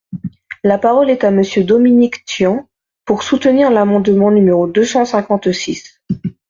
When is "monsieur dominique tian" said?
1.29-2.67